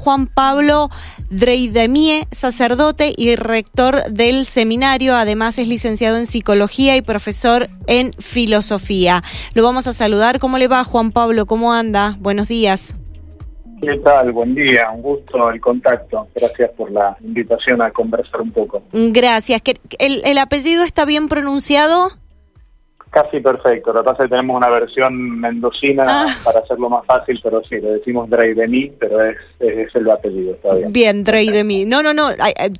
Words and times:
Juan 0.00 0.26
Pablo 0.26 0.88
Dreidemie, 1.28 2.26
sacerdote 2.30 3.12
y 3.14 3.36
rector 3.36 4.02
del 4.10 4.46
seminario. 4.46 5.14
Además 5.14 5.58
es 5.58 5.68
licenciado 5.68 6.16
en 6.16 6.24
psicología 6.24 6.96
y 6.96 7.02
profesor 7.02 7.68
en 7.86 8.14
filosofía. 8.14 9.22
Lo 9.52 9.62
vamos 9.62 9.86
a 9.86 9.92
saludar. 9.92 10.38
¿Cómo 10.38 10.56
le 10.56 10.68
va, 10.68 10.84
Juan 10.84 11.12
Pablo? 11.12 11.44
¿Cómo 11.44 11.74
anda? 11.74 12.16
Buenos 12.18 12.48
días. 12.48 12.94
¿Qué 13.82 13.96
tal? 13.98 14.32
Buen 14.32 14.54
día, 14.54 14.90
un 14.90 15.02
gusto 15.02 15.50
el 15.50 15.60
contacto. 15.60 16.28
Gracias 16.34 16.70
por 16.76 16.90
la 16.90 17.16
invitación 17.20 17.82
a 17.82 17.90
conversar 17.90 18.40
un 18.40 18.52
poco. 18.52 18.82
Gracias. 18.92 19.60
¿El, 19.98 20.22
el 20.24 20.38
apellido 20.38 20.82
está 20.82 21.04
bien 21.04 21.28
pronunciado? 21.28 22.10
Casi 23.10 23.40
perfecto, 23.40 23.92
lo 23.92 24.02
que 24.02 24.04
pasa 24.04 24.22
es 24.22 24.28
que 24.28 24.36
tenemos 24.36 24.56
una 24.56 24.68
versión 24.68 25.40
mendocina 25.40 26.04
ah. 26.06 26.26
para 26.44 26.60
hacerlo 26.60 26.88
más 26.88 27.04
fácil, 27.04 27.40
pero 27.42 27.60
sí, 27.68 27.74
le 27.80 27.94
decimos 27.94 28.30
Drey 28.30 28.54
de 28.54 28.68
mí, 28.68 28.92
pero 29.00 29.20
es, 29.24 29.36
es, 29.58 29.92
el 29.96 30.08
apellido, 30.08 30.52
está 30.52 30.74
bien. 30.74 30.92
Bien, 30.92 31.24
Drey 31.24 31.48
de 31.48 31.64
mí. 31.64 31.84
No, 31.86 32.04
no, 32.04 32.14
no, 32.14 32.28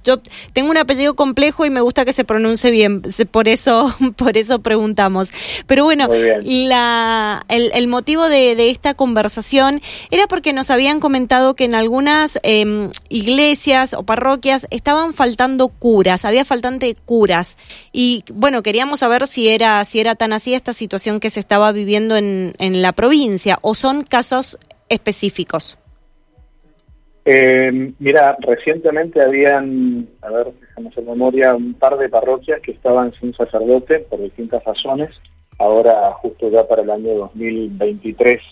yo 0.05 0.21
tengo 0.53 0.71
un 0.71 0.77
apellido 0.77 1.17
complejo 1.17 1.67
y 1.67 1.71
me 1.71 1.81
gusta 1.81 2.05
que 2.05 2.13
se 2.13 2.25
pronuncie 2.25 2.71
bien, 2.71 3.03
por 3.33 3.49
eso, 3.49 3.93
por 4.17 4.39
eso 4.39 4.61
preguntamos. 4.61 5.33
Pero 5.67 5.83
bueno, 5.83 6.09
la, 6.45 7.45
el, 7.49 7.73
el, 7.75 7.89
motivo 7.89 8.29
de, 8.29 8.55
de, 8.55 8.71
esta 8.71 8.95
conversación 8.95 9.81
era 10.13 10.29
porque 10.29 10.53
nos 10.53 10.71
habían 10.71 11.01
comentado 11.01 11.55
que 11.55 11.65
en 11.65 11.75
algunas 11.75 12.39
em, 12.45 12.91
iglesias 13.09 13.95
o 13.95 14.05
parroquias 14.05 14.69
estaban 14.71 15.13
faltando 15.13 15.71
curas, 15.71 16.25
había 16.25 16.45
faltante 16.45 16.95
curas. 17.05 17.57
Y 17.93 18.23
bueno, 18.33 18.63
queríamos 18.63 19.01
saber 19.01 19.27
si 19.27 19.49
era, 19.49 19.85
si 19.85 19.99
era 19.99 20.20
tan 20.21 20.35
así 20.35 20.53
esta 20.53 20.75
situación 20.75 21.19
que 21.19 21.31
se 21.31 21.41
estaba 21.41 21.73
viviendo 21.73 22.15
en, 22.15 22.53
en 22.59 22.83
la 22.83 22.93
provincia 22.93 23.59
o 23.63 23.75
son 23.75 24.03
casos 24.03 24.59
específicos? 24.91 25.79
Eh, 27.25 27.95
mira, 27.99 28.37
recientemente 28.41 29.23
habían, 29.23 30.07
a 30.21 30.29
ver, 30.29 30.49
dejamos 30.61 30.99
en 30.99 31.07
memoria, 31.07 31.55
un 31.55 31.73
par 31.73 31.97
de 31.97 32.11
parroquias 32.11 32.61
que 32.61 32.73
estaban 32.73 33.15
sin 33.19 33.33
sacerdote 33.33 34.01
por 34.01 34.21
distintas 34.21 34.63
razones. 34.63 35.09
Ahora, 35.59 36.13
justo 36.21 36.51
ya 36.51 36.69
para 36.69 36.83
el 36.83 36.91
año 36.91 37.15
2023, 37.15 38.43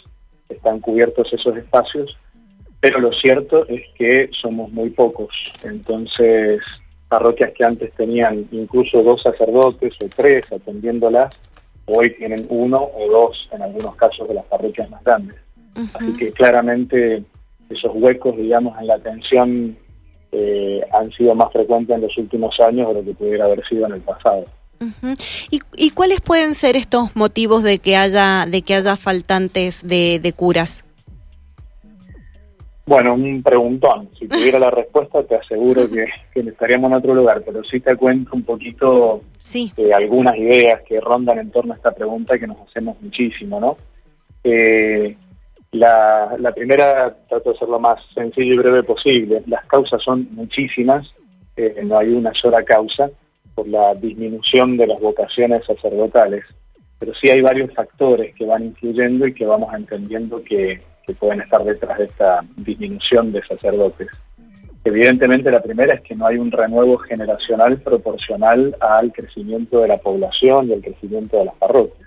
están 0.48 0.81
cubiertos 0.81 1.31
esos 1.35 1.55
espacios, 1.55 2.17
pero 2.81 2.98
lo 2.98 3.12
cierto 3.12 3.69
es 3.69 3.83
que 3.98 4.31
somos 4.33 4.73
muy 4.73 4.89
pocos. 4.89 5.53
Entonces, 5.64 6.62
parroquias 7.11 7.53
que 7.53 7.67
antes 7.67 7.92
tenían 7.92 8.47
incluso 8.53 9.03
dos 9.03 9.20
sacerdotes 9.20 9.92
o 10.03 10.09
tres 10.17 10.51
atendiéndolas, 10.51 11.39
hoy 11.89 12.14
tienen 12.14 12.47
uno 12.48 12.83
o 12.83 13.11
dos 13.11 13.48
en 13.53 13.62
algunos 13.62 13.97
casos 13.97 14.28
de 14.28 14.34
las 14.34 14.44
parroquias 14.47 14.89
más 14.91 15.03
grandes. 15.03 15.36
Así 15.95 16.12
que 16.14 16.33
claramente 16.33 17.22
esos 17.70 17.92
huecos, 17.95 18.36
digamos, 18.36 18.78
en 18.80 18.86
la 18.89 18.95
atención 18.95 19.77
eh, 20.33 20.80
han 20.92 21.11
sido 21.12 21.34
más 21.34 21.53
frecuentes 21.53 21.95
en 21.95 22.03
los 22.03 22.17
últimos 22.19 22.58
años 22.61 22.89
de 22.89 22.95
lo 22.95 23.05
que 23.05 23.14
pudiera 23.14 23.45
haber 23.45 23.67
sido 23.67 23.86
en 23.86 23.92
el 23.92 24.00
pasado. 24.00 24.47
¿Y, 25.50 25.91
cuáles 25.91 26.20
pueden 26.20 26.55
ser 26.55 26.77
estos 26.77 27.17
motivos 27.17 27.62
de 27.64 27.78
que 27.78 27.97
haya 27.97 28.47
de 28.47 28.62
que 28.62 28.75
haya 28.75 28.97
faltantes 28.97 29.86
de, 29.86 30.33
curas? 30.36 30.84
Bueno, 32.89 33.12
un 33.12 33.42
preguntón. 33.42 34.08
Si 34.19 34.27
tuviera 34.27 34.58
la 34.58 34.70
respuesta, 34.70 35.22
te 35.22 35.34
aseguro 35.34 35.86
que, 35.91 36.06
estaríamos 36.34 36.91
en 36.91 36.97
otro 36.97 37.14
lugar, 37.14 37.42
pero 37.45 37.62
sí 37.62 37.80
te 37.80 37.95
cuento 37.97 38.30
un 38.34 38.45
poquito 38.45 39.20
sí. 39.42 39.70
Eh, 39.77 39.92
algunas 39.92 40.34
ideas 40.39 40.80
que 40.89 40.98
rondan 40.98 41.39
en 41.39 41.50
torno 41.50 41.75
a 41.75 41.77
esta 41.77 41.92
pregunta 41.92 42.39
que 42.39 42.47
nos 42.47 42.56
hacemos 42.67 42.98
muchísimo, 43.03 43.61
¿no? 43.61 43.77
Eh, 44.42 45.14
la, 45.72 46.34
primera, 46.55 47.14
trato 47.28 47.53
de 47.53 47.58
ser 47.58 47.69
lo 47.69 47.78
más 47.78 48.00
sencillo 48.14 48.55
y 48.55 48.56
breve 48.56 48.83
posible. 48.83 49.42
Las 49.47 49.67
causas 49.67 50.02
son 50.02 50.27
muchísimas, 50.30 51.06
eh, 51.58 51.83
no 51.84 51.98
hay 51.98 52.08
una 52.14 52.33
sola 52.33 52.62
causa 52.62 53.11
por 53.55 53.69
la 53.69 53.95
disminución 53.97 54.78
de 54.78 54.86
las 54.86 54.98
vocaciones 54.98 55.62
sacerdotales, 55.67 56.42
pero 56.98 57.13
sí 57.20 57.29
hay 57.29 57.42
varios 57.42 57.70
factores 57.74 58.34
que 58.34 58.46
van 58.46 58.64
influyendo 58.64 59.27
y 59.27 59.34
que 59.34 59.45
vamos 59.45 59.74
entendiendo 59.74 60.42
que, 60.42 60.80
que 61.08 61.14
pueden 61.14 61.41
estar 61.41 61.64
detrás 61.64 61.96
de 61.96 62.05
esta 62.05 62.45
disminución 62.58 63.33
de 63.33 63.42
sacerdotes. 63.46 64.08
Evidentemente 64.85 65.51
la 65.51 65.63
primera 65.63 65.95
es 65.95 66.02
que 66.02 66.14
no 66.14 66.27
hay 66.27 66.36
un 66.36 66.52
renuevo 66.52 66.98
generacional 66.98 67.80
proporcional 67.80 68.77
al 68.79 69.11
crecimiento 69.13 69.80
de 69.80 69.89
la 69.89 69.96
población 69.96 70.69
y 70.69 70.74
al 70.74 70.83
crecimiento 70.83 71.39
de 71.39 71.46
las 71.46 71.55
parroquias. 71.55 72.07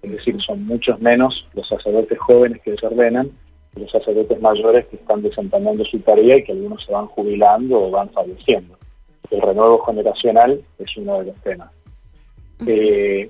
Es 0.00 0.12
decir, 0.12 0.40
son 0.40 0.64
muchos 0.64 0.98
menos 1.00 1.46
los 1.52 1.68
sacerdotes 1.68 2.18
jóvenes 2.18 2.62
que 2.62 2.70
desordenan 2.70 3.30
que 3.74 3.80
los 3.80 3.90
sacerdotes 3.90 4.40
mayores 4.40 4.86
que 4.86 4.96
están 4.96 5.20
desempeñando 5.20 5.84
su 5.84 5.98
tarea 5.98 6.38
y 6.38 6.44
que 6.44 6.52
algunos 6.52 6.82
se 6.86 6.92
van 6.92 7.06
jubilando 7.06 7.82
o 7.82 7.90
van 7.90 8.08
falleciendo. 8.08 8.78
El 9.30 9.42
renuevo 9.42 9.84
generacional 9.84 10.58
es 10.78 10.96
uno 10.96 11.18
de 11.18 11.26
los 11.26 11.36
temas. 11.42 11.70
Eh, 12.66 13.28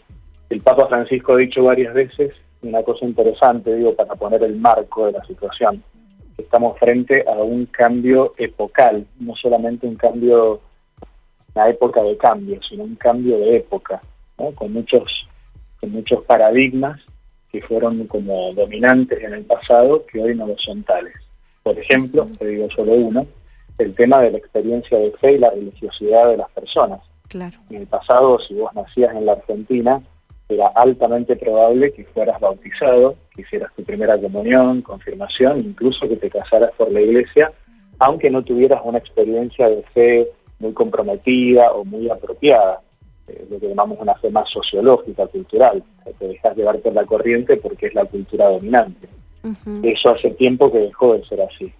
el 0.48 0.60
Papa 0.60 0.86
Francisco 0.86 1.32
ha 1.32 1.38
dicho 1.38 1.64
varias 1.64 1.92
veces 1.92 2.32
una 2.62 2.82
cosa 2.82 3.04
interesante, 3.04 3.74
digo, 3.74 3.94
para 3.94 4.14
poner 4.14 4.42
el 4.42 4.56
marco 4.56 5.06
de 5.06 5.12
la 5.12 5.24
situación 5.24 5.82
estamos 6.38 6.78
frente 6.78 7.24
a 7.28 7.32
un 7.32 7.66
cambio 7.66 8.34
epocal, 8.38 9.04
no 9.18 9.34
solamente 9.34 9.86
un 9.86 9.96
cambio, 9.96 10.60
una 11.54 11.68
época 11.68 12.02
de 12.02 12.16
cambio, 12.16 12.60
sino 12.62 12.84
un 12.84 12.94
cambio 12.94 13.38
de 13.38 13.56
época, 13.56 14.00
con, 14.54 14.72
muchos, 14.72 15.28
con 15.80 15.90
muchos 15.90 16.24
paradigmas 16.24 17.00
que 17.50 17.60
fueron 17.62 18.06
como 18.06 18.52
dominantes 18.54 19.22
en 19.22 19.34
el 19.34 19.44
pasado 19.44 20.06
que 20.06 20.22
hoy 20.22 20.34
no 20.34 20.46
lo 20.46 20.56
son 20.58 20.82
tales. 20.84 21.14
Por 21.62 21.78
ejemplo, 21.78 22.28
te 22.38 22.46
digo 22.46 22.68
solo 22.70 22.92
uno, 22.92 23.26
el 23.78 23.94
tema 23.94 24.20
de 24.20 24.30
la 24.30 24.38
experiencia 24.38 24.98
de 24.98 25.10
fe 25.12 25.32
y 25.32 25.38
la 25.38 25.50
religiosidad 25.50 26.28
de 26.28 26.36
las 26.36 26.50
personas. 26.50 27.00
Claro. 27.28 27.58
En 27.70 27.76
el 27.76 27.86
pasado, 27.86 28.38
si 28.40 28.54
vos 28.54 28.72
nacías 28.74 29.14
en 29.14 29.26
la 29.26 29.32
Argentina, 29.32 30.00
era 30.48 30.68
altamente 30.68 31.36
probable 31.36 31.92
que 31.92 32.04
fueras 32.04 32.40
bautizado, 32.40 33.16
que 33.34 33.42
hicieras 33.42 33.72
tu 33.74 33.84
primera 33.84 34.18
comunión, 34.18 34.82
confirmación, 34.82 35.60
incluso 35.60 36.08
que 36.08 36.16
te 36.16 36.30
casaras 36.30 36.70
por 36.76 36.90
la 36.90 37.00
iglesia, 37.00 37.52
aunque 37.98 38.30
no 38.30 38.42
tuvieras 38.42 38.80
una 38.84 38.98
experiencia 38.98 39.68
de 39.68 39.82
fe 39.94 40.28
muy 40.58 40.72
comprometida 40.72 41.72
o 41.72 41.84
muy 41.84 42.08
apropiada, 42.08 42.80
eh, 43.26 43.46
lo 43.50 43.60
que 43.60 43.68
llamamos 43.68 43.98
una 44.00 44.14
fe 44.14 44.30
más 44.30 44.48
sociológica, 44.48 45.26
cultural, 45.26 45.82
te 46.18 46.28
dejas 46.28 46.56
llevar 46.56 46.78
por 46.78 46.94
la 46.94 47.04
corriente 47.04 47.56
porque 47.56 47.86
es 47.86 47.94
la 47.94 48.06
cultura 48.06 48.48
dominante. 48.48 49.08
Eso 49.82 50.10
hace 50.10 50.30
tiempo 50.32 50.70
que 50.70 50.78
dejó 50.78 51.14
de 51.14 51.24
ser 51.24 51.40
así. 51.42 51.72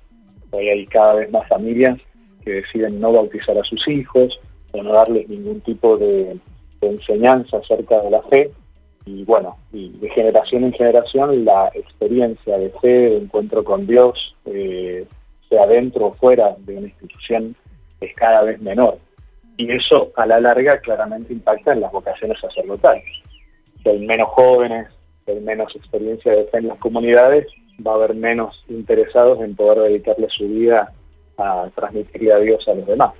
Hoy 0.51 0.69
hay 0.69 0.87
cada 0.87 1.15
vez 1.15 1.31
más 1.31 1.47
familias 1.49 1.99
que 2.45 2.53
deciden 2.53 3.01
no 3.01 3.13
bautizar 3.13 3.59
a 3.59 3.65
sus 3.65 3.87
hijos 3.89 4.39
o 4.73 4.83
no 4.83 4.93
darles 4.93 5.29
ningún 5.29 5.61
tipo 5.61 5.97
de 5.97 6.39
enseñanza 6.81 7.59
acerca 7.59 8.01
de 8.01 8.11
la 8.11 8.23
fe 8.23 8.53
y 9.09 9.25
bueno, 9.25 9.57
y 9.73 9.91
de 9.99 10.11
generación 10.11 10.65
en 10.65 10.73
generación 10.73 11.45
la 11.45 11.71
experiencia 11.75 12.59
de 12.59 12.71
fe, 12.81 12.89
de 12.89 13.17
encuentro 13.17 13.65
con 13.65 13.87
Dios, 13.87 14.37
eh, 14.45 15.07
sea 15.49 15.67
dentro 15.67 16.07
o 16.07 16.15
fuera 16.15 16.55
de 16.59 16.77
una 16.77 16.89
institución, 16.89 17.57
es 18.01 18.15
cada 18.15 18.43
vez 18.43 18.61
menor. 18.61 18.99
Y 19.57 19.71
eso 19.73 20.13
a 20.15 20.27
la 20.27 20.41
larga 20.41 20.79
claramente 20.81 21.33
impacta 21.33 21.73
en 21.73 21.81
las 21.81 21.91
vocaciones 21.91 22.39
sacerdotales. 22.39 23.05
Si 23.83 23.99
menos 23.99 24.29
jóvenes, 24.29 24.89
si 25.27 25.33
menos 25.41 25.75
experiencia 25.75 26.33
de 26.33 26.45
fe 26.45 26.59
en 26.59 26.69
las 26.69 26.79
comunidades, 26.79 27.47
va 27.85 27.93
a 27.93 27.95
haber 27.95 28.15
menos 28.15 28.63
interesados 28.69 29.41
en 29.41 29.57
poder 29.57 29.91
dedicarle 29.91 30.29
su 30.31 30.47
vida 30.49 30.93
a 31.39 31.69
transmitirle 31.75 32.33
a 32.33 32.39
Dios 32.39 32.69
a 32.69 32.75
los 32.75 32.87
demás. 32.87 33.13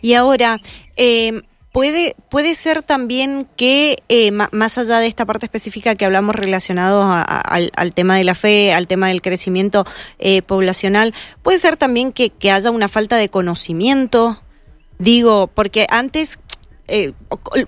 Y 0.00 0.14
ahora, 0.14 0.60
eh, 0.96 1.42
Puede, 1.72 2.16
puede 2.28 2.56
ser 2.56 2.82
también 2.82 3.46
que, 3.56 3.98
eh, 4.08 4.32
más 4.32 4.76
allá 4.76 4.98
de 4.98 5.06
esta 5.06 5.24
parte 5.24 5.46
específica 5.46 5.94
que 5.94 6.04
hablamos 6.04 6.34
relacionado 6.34 7.04
al, 7.04 7.94
tema 7.94 8.16
de 8.16 8.24
la 8.24 8.34
fe, 8.34 8.72
al 8.72 8.88
tema 8.88 9.06
del 9.06 9.22
crecimiento 9.22 9.86
eh, 10.18 10.42
poblacional, 10.42 11.14
puede 11.44 11.60
ser 11.60 11.76
también 11.76 12.10
que, 12.10 12.30
que 12.30 12.50
haya 12.50 12.72
una 12.72 12.88
falta 12.88 13.18
de 13.18 13.28
conocimiento. 13.28 14.42
Digo, 14.98 15.46
porque 15.46 15.86
antes 15.90 16.40
eh, 16.90 17.12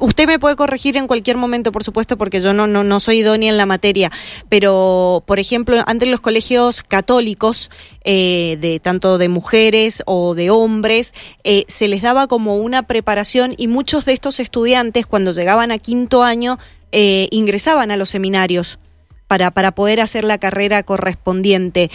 usted 0.00 0.26
me 0.26 0.38
puede 0.38 0.56
corregir 0.56 0.96
en 0.96 1.06
cualquier 1.06 1.36
momento, 1.36 1.72
por 1.72 1.84
supuesto, 1.84 2.18
porque 2.18 2.40
yo 2.40 2.52
no, 2.52 3.00
soy 3.00 3.18
idónea 3.18 3.50
en 3.50 3.56
la 3.56 3.66
materia, 3.66 4.10
pero, 4.48 5.22
por 5.26 5.38
ejemplo, 5.38 5.82
antes 5.86 6.08
los 6.08 6.20
colegios 6.20 6.82
católicos, 6.82 7.70
eh, 8.04 8.58
de 8.60 8.80
tanto 8.80 9.18
de 9.18 9.28
mujeres 9.28 10.02
o 10.06 10.34
de 10.34 10.50
hombres, 10.50 11.14
eh, 11.44 11.64
se 11.68 11.88
les 11.88 12.02
daba 12.02 12.26
como 12.26 12.56
una 12.56 12.82
preparación 12.86 13.54
y 13.56 13.68
muchos 13.68 14.04
de 14.04 14.12
estos 14.12 14.40
estudiantes, 14.40 15.06
cuando 15.06 15.32
llegaban 15.32 15.70
a 15.70 15.78
quinto 15.78 16.22
año, 16.22 16.58
ingresaban 16.90 17.90
a 17.90 17.96
los 17.96 18.10
seminarios 18.10 18.78
para, 19.26 19.50
para 19.50 19.72
poder 19.72 20.02
hacer 20.02 20.24
la 20.24 20.36
carrera 20.36 20.82
correspondiente. 20.82 21.90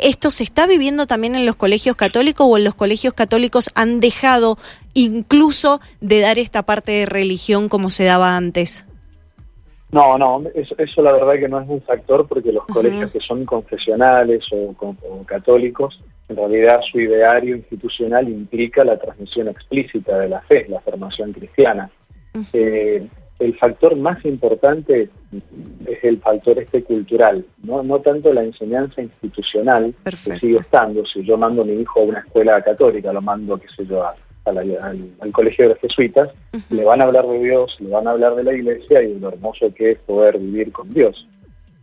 ¿Esto 0.00 0.30
se 0.30 0.44
está 0.44 0.66
viviendo 0.66 1.06
también 1.06 1.34
en 1.34 1.46
los 1.46 1.56
colegios 1.56 1.96
católicos 1.96 2.46
o 2.48 2.56
en 2.56 2.64
los 2.64 2.74
colegios 2.74 3.14
católicos 3.14 3.70
han 3.74 4.00
dejado 4.00 4.58
incluso 4.94 5.80
de 6.00 6.20
dar 6.20 6.38
esta 6.38 6.62
parte 6.62 6.92
de 6.92 7.06
religión 7.06 7.68
como 7.68 7.90
se 7.90 8.04
daba 8.04 8.36
antes? 8.36 8.84
No, 9.90 10.18
no, 10.18 10.42
eso, 10.54 10.74
eso, 10.76 11.02
la 11.02 11.12
verdad 11.12 11.38
que 11.38 11.48
no 11.48 11.60
es 11.60 11.68
un 11.68 11.80
factor 11.80 12.26
porque 12.28 12.52
los 12.52 12.66
colegios 12.66 13.10
que 13.10 13.20
son 13.20 13.46
confesionales 13.46 14.44
o, 14.52 14.74
católicos, 15.24 15.98
en 16.28 16.36
realidad 16.36 16.80
su 16.82 17.00
ideario 17.00 17.56
institucional 17.56 18.28
implica 18.28 18.84
la 18.84 18.98
transmisión 18.98 19.48
explícita 19.48 20.18
de 20.18 20.28
la 20.28 20.42
fe, 20.42 20.66
la 20.68 20.80
formación 20.80 21.32
cristiana. 21.32 21.90
Eh, 22.52 23.06
el 23.38 23.56
factor 23.56 23.96
más 23.96 24.24
importante 24.24 25.10
es 25.86 26.04
el 26.04 26.18
factor 26.18 26.58
este 26.58 26.82
cultural, 26.82 27.44
no, 27.62 27.82
no 27.82 28.00
tanto 28.00 28.32
la 28.32 28.42
enseñanza 28.42 29.00
institucional, 29.00 29.94
que 30.04 30.38
sigue 30.38 30.58
estando. 30.58 31.04
Si 31.06 31.22
yo 31.24 31.36
mando 31.38 31.62
a 31.62 31.64
mi 31.64 31.74
hijo 31.80 32.00
a 32.00 32.04
una 32.04 32.18
escuela 32.20 32.60
católica, 32.62 33.12
lo 33.12 33.22
mando, 33.22 33.56
qué 33.58 33.68
sé 33.76 33.86
yo, 33.86 34.02
a 34.02 34.14
al, 34.56 35.32
colegio 35.32 35.64
de 35.64 35.68
los 35.70 35.78
jesuitas, 35.80 36.30
le 36.70 36.84
van 36.84 37.00
a 37.00 37.04
hablar 37.04 37.26
de 37.26 37.38
Dios, 37.38 37.76
le 37.80 37.90
van 37.90 38.06
a 38.06 38.12
hablar 38.12 38.34
de 38.34 38.44
la 38.44 38.52
iglesia 38.54 39.02
y 39.02 39.18
lo 39.18 39.28
hermoso 39.28 39.72
que 39.74 39.92
es 39.92 39.98
poder 40.00 40.38
vivir 40.38 40.72
con 40.72 40.92
Dios. 40.92 41.26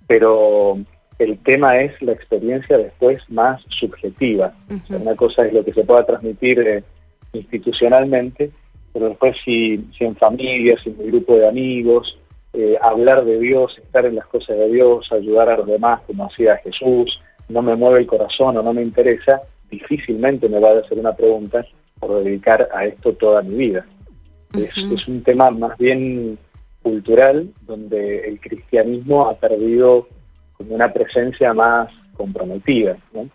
Pero 0.08 0.78
el 1.20 1.38
tema 1.40 1.80
es 1.80 2.00
la 2.02 2.14
experiencia 2.14 2.78
después 2.78 3.22
más 3.30 3.62
subjetiva. 3.70 4.54
una 4.90 5.16
cosa 5.16 5.46
es 5.46 5.54
lo 5.54 5.64
que 5.64 5.74
se 5.74 5.84
pueda 5.84 6.06
transmitir 6.06 6.60
eh, 6.60 6.84
institucionalmente, 7.34 8.52
pero 8.96 9.10
después 9.10 9.36
si, 9.44 9.90
si 9.98 10.06
en 10.06 10.16
familia, 10.16 10.78
si 10.82 10.90
en 10.90 10.96
un 10.98 11.08
grupo 11.08 11.36
de 11.36 11.50
amigos, 11.50 12.18
eh, 12.54 12.78
hablar 12.82 13.26
de 13.26 13.38
Dios, 13.40 13.78
estar 13.78 14.06
en 14.06 14.16
las 14.16 14.26
cosas 14.28 14.58
de 14.58 14.70
Dios, 14.70 15.12
ayudar 15.12 15.50
a 15.50 15.58
los 15.58 15.68
demás 15.68 16.00
como 16.08 16.28
hacía 16.28 16.56
Jesús, 16.60 17.20
no 17.50 17.62
me 17.62 17.76
mueve 17.76 18.00
el 18.00 18.08
corazón 18.08 18.56
o 18.56 18.64
no 18.64 18.74
me 18.74 18.82
interesa, 18.82 19.42
difícilmente 19.70 20.48
me 20.48 20.62
va 20.62 20.70
a 20.70 20.80
hacer 20.80 20.98
una 20.98 21.14
pregunta 21.14 21.66
por 22.00 22.24
dedicar 22.24 22.70
a 22.74 22.86
esto 22.86 23.12
toda 23.12 23.42
mi 23.42 23.56
vida. 23.56 23.86
es, 24.54 25.08
un 25.10 25.22
tema 25.24 25.52
más 25.52 25.78
bien 25.78 26.38
cultural 26.82 27.50
donde 27.64 28.30
el 28.30 28.40
cristianismo 28.40 29.28
ha 29.28 29.36
perdido 29.36 30.08
como 30.54 30.74
una 30.74 30.94
presencia 30.94 31.54
más 31.54 31.92
comprometida. 32.14 32.96
¿no? 33.14 33.30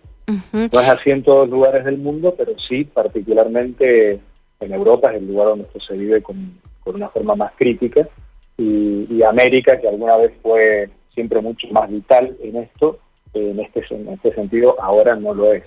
es 0.55 0.89
así 0.89 1.11
en 1.11 1.23
todos 1.23 1.41
los 1.41 1.51
lugares 1.51 1.85
del 1.85 1.99
mundo, 1.99 2.35
pero 2.35 2.53
sí 2.67 2.85
particularmente 2.85 4.21
en 4.61 4.73
Europa 4.75 5.11
es 5.11 5.19
el 5.19 5.29
lugar 5.29 5.49
donde 5.49 5.65
esto 5.65 5.81
se 5.81 5.97
vive 5.97 6.23
con, 6.23 6.59
una 6.85 7.09
forma 7.09 7.37
más 7.37 7.53
crítica 7.57 8.09
y, 8.57 9.23
América, 9.23 9.79
que 9.81 9.89
alguna 9.89 10.17
vez 10.17 10.33
fue 10.43 10.91
siempre 11.15 11.41
mucho 11.41 11.69
más 11.69 11.89
vital 11.89 12.37
en 12.43 12.57
esto, 12.57 12.99
en 13.33 13.61
este, 13.61 13.85
en 13.91 14.09
este 14.09 14.35
sentido 14.35 14.77
ahora 14.83 15.15
no 15.15 15.33
lo 15.33 15.53
es. 15.53 15.63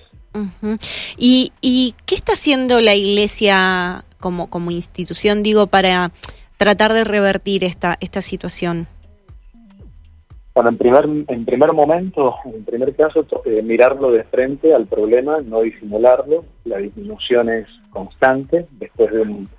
¿Y, 1.17 1.53
¿Y 1.61 1.95
qué 2.05 2.15
está 2.15 2.33
haciendo 2.33 2.81
la 2.81 2.93
Iglesia 2.95 4.03
como, 4.19 4.49
como 4.49 4.71
institución, 4.71 5.43
digo, 5.43 5.67
para 5.67 6.11
tratar 6.57 6.91
de 6.93 7.03
revertir 7.03 7.63
esta, 7.63 7.97
esta 8.01 8.21
situación? 8.21 8.87
Bueno, 10.53 10.69
en 10.69 10.77
primer, 10.77 11.05
en 11.05 11.45
primer 11.45 11.73
momento, 11.73 12.35
en 12.45 12.63
primer 12.63 12.95
caso, 12.95 13.25
eh, 13.45 13.61
mirarlo 13.63 14.11
de 14.11 14.23
frente 14.25 14.73
al 14.73 14.85
problema, 14.85 15.41
no 15.41 15.61
disimularlo. 15.61 16.45
La 16.65 16.77
disminución 16.77 17.49
es 17.49 17.67
constante, 17.89 18.67
después 18.71 19.11
de 19.11 19.21
un, 19.21 19.49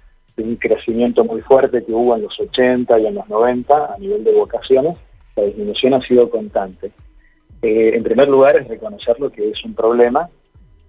crecimiento 0.59 1.25
muy 1.25 1.41
fuerte 1.43 1.85
que 1.85 1.93
hubo 1.93 2.17
en 2.17 2.23
los 2.23 2.41
80 2.41 2.99
y 2.99 3.07
en 3.07 3.15
los 3.15 3.29
90 3.29 3.95
a 3.95 3.99
nivel 3.99 4.25
de 4.25 4.33
vocaciones, 4.33 4.97
la 5.37 5.45
disminución 5.45 5.95
ha 5.95 6.01
sido 6.01 6.29
constante. 6.29 6.91
Eh, 7.63 7.93
en 7.95 8.03
primer 8.03 8.29
lugar, 8.29 8.57
es 8.57 8.67
reconocer 8.67 9.19
lo 9.21 9.31
que 9.31 9.51
es 9.51 9.65
un 9.65 9.75
problema 9.75 10.29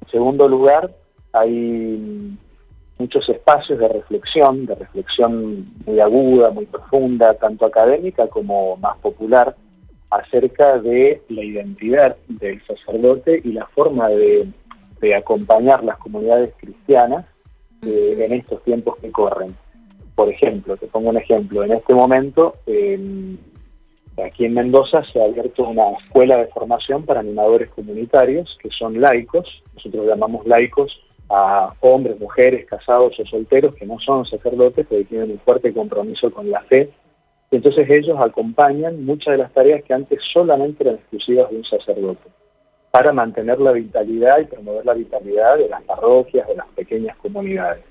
en 0.06 0.12
segundo 0.12 0.48
lugar, 0.48 0.92
hay 1.34 2.38
muchos 2.98 3.28
espacios 3.30 3.80
de 3.80 3.88
reflexión, 3.88 4.66
de 4.66 4.76
reflexión 4.76 5.74
muy 5.86 6.00
aguda, 6.00 6.52
muy 6.52 6.66
profunda, 6.66 7.34
tanto 7.34 7.66
académica 7.66 8.28
como 8.28 8.78
más 8.78 8.98
popular, 8.98 9.56
acerca 10.10 10.78
de 10.80 11.22
la 11.30 11.44
identidad 11.44 12.18
del 12.28 12.62
sacerdote 12.66 13.42
y 13.44 13.52
la 13.52 13.66
forma 13.68 14.10
de, 14.10 14.48
acompañar 15.16 15.84
las 15.84 15.98
comunidades 15.98 16.52
cristianas 16.58 17.26
eh, 17.84 18.18
en 18.20 18.34
estos 18.34 18.64
tiempos 18.64 18.98
que 18.98 19.12
corren. 19.12 19.56
Por 20.16 20.30
ejemplo, 20.30 20.76
te 20.78 20.88
pongo 20.88 21.12
un 21.12 21.18
ejemplo, 21.18 21.64
en 21.64 21.74
este 21.74 21.94
momento 21.94 22.56
Aquí 24.24 24.46
en 24.46 24.54
Mendoza 24.54 25.04
se 25.12 25.22
ha 25.22 25.26
abierto 25.26 25.68
una 25.68 25.92
escuela 25.92 26.38
de 26.38 26.48
formación 26.48 27.04
para 27.04 27.20
animadores 27.20 27.70
comunitarios 27.70 28.58
que 28.62 28.70
son 28.70 29.02
laicos, 29.02 29.62
nosotros 29.74 30.08
llamamos 30.08 30.48
laicos 30.48 31.02
a 31.30 31.74
hombres, 31.82 32.18
mujeres, 32.20 32.66
casados 32.66 33.20
o 33.20 33.26
solteros 33.26 33.76
que 33.76 33.86
no 33.86 34.00
son 34.00 34.26
sacerdotes, 34.26 34.86
pero 34.88 35.04
tienen 35.06 35.32
un 35.32 35.40
fuerte 35.40 35.74
compromiso 35.74 36.32
con 36.32 36.50
la 36.50 36.62
fe. 36.62 36.92
Entonces 37.52 37.90
ellos 37.90 38.18
acompañan 38.20 39.06
muchas 39.06 39.34
de 39.34 39.38
las 39.38 39.54
tareas 39.54 39.84
que 39.84 39.94
antes 39.94 40.20
solamente 40.34 40.84
eran 40.84 40.96
exclusivas 40.96 41.50
de 41.50 41.58
un 41.58 41.64
sacerdote, 41.64 42.30
para 42.92 43.14
mantener 43.14 43.60
la 43.60 43.72
vitalidad 43.72 44.40
y 44.40 44.46
promover 44.46 44.86
la 44.86 44.94
vitalidad 44.94 45.58
de 45.58 45.70
las 45.70 45.84
parroquias, 45.84 46.48
de 46.48 46.56
las 46.56 46.68
pequeñas 46.70 47.16
comunidades. 47.18 47.84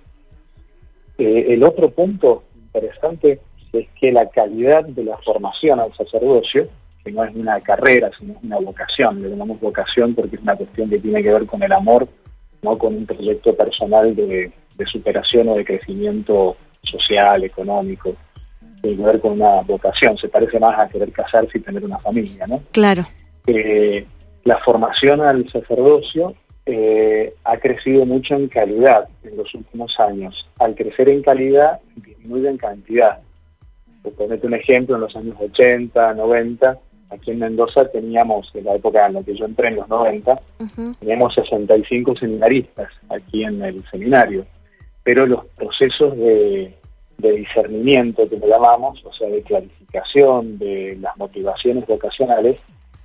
Eh, 1.19 1.47
el 1.51 1.62
otro 1.62 1.91
punto 1.91 2.45
interesante 2.55 3.41
es 3.73 3.89
que 4.01 4.12
la 4.12 4.29
calidad 4.29 4.85
de 4.85 5.05
la 5.05 5.17
formación 5.19 5.81
al 5.81 5.95
sacerdocio, 5.95 6.69
que 7.05 7.12
no 7.12 7.25
es 7.25 7.35
una 7.35 7.61
carrera, 7.61 8.11
sino 8.19 8.35
una 8.43 8.59
vocación, 8.59 9.23
le 9.23 9.31
llamamos 9.31 9.61
vocación 9.61 10.15
porque 10.15 10.37
es 10.37 10.43
una 10.43 10.57
cuestión 10.57 10.89
que 10.89 10.99
tiene 10.99 11.23
que 11.23 11.33
ver 11.33 11.47
con 11.47 11.62
el 11.62 11.73
amor, 11.73 12.09
no 12.62 12.79
con 12.79 12.97
un 12.97 13.07
proyecto 13.07 13.55
personal 13.55 14.15
de, 14.17 14.50
superación 14.87 15.49
o 15.49 15.57
de 15.57 15.65
crecimiento 15.65 16.57
social, 16.83 17.45
económico, 17.45 18.17
tiene 18.85 18.99
que 18.99 19.03
ver 19.03 19.21
con 19.21 19.33
una 19.33 19.63
vocación, 19.63 20.17
se 20.19 20.29
parece 20.29 20.61
más 20.61 20.79
a 20.79 20.89
querer 20.89 21.11
casarse 21.11 21.57
y 21.57 21.61
tener 21.63 21.85
una 21.85 21.99
familia, 21.99 22.47
¿no? 22.47 22.63
Claro. 22.71 23.07
Eh, 23.47 24.07
la 24.45 24.59
formación 24.59 25.23
al 25.23 25.51
sacerdocio 25.51 26.35
eh, 26.67 27.35
ha 27.45 27.57
crecido 27.57 28.05
mucho 28.05 28.35
en 28.35 28.49
calidad 28.49 29.09
en 29.23 29.39
los 29.39 29.55
últimos 29.55 29.99
años. 29.99 30.47
Al 30.59 30.75
crecer 30.75 31.09
en 31.09 31.23
calidad, 31.23 31.81
disminuye 31.97 32.51
en 32.51 32.59
cantidad. 32.59 33.21
Por 34.03 34.13
ponerte 34.13 34.47
un 34.47 34.55
ejemplo, 34.55 34.97
en 34.97 35.01
los 35.01 35.17
años 35.17 35.37
80, 35.41 36.13
90, 36.13 36.79
aquí 37.09 37.31
en 37.31 37.39
Mendoza 37.39 37.91
teníamos, 37.91 38.51
en 38.55 38.65
la 38.67 38.75
época 38.75 39.07
en 39.07 39.15
la 39.15 39.23
que 39.23 39.35
yo 39.35 39.47
entré 39.47 39.69
en 39.69 39.77
los 39.77 39.89
90, 39.89 40.39
teníamos 41.01 41.35
65 41.35 42.17
seminaristas 42.17 42.89
aquí 43.09 43.45
en 43.45 43.63
el 43.63 43.83
seminario, 43.91 44.45
pero 45.03 45.27
los 45.27 45.47
procesos 45.57 46.15
de, 46.19 46.75
discernimiento 47.19 48.28
que 48.28 48.37
le 48.37 48.49
llamamos, 48.49 49.05
o 49.05 49.12
sea, 49.12 49.28
de 49.28 49.43
clarificación 49.43 50.58
de 50.58 50.99
las 51.00 51.16
motivaciones 51.16 51.87
vocacionales, 51.87 52.58